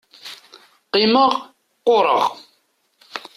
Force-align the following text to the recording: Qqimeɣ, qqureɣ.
Qqimeɣ, 0.91 1.31
qqureɣ. 1.83 2.23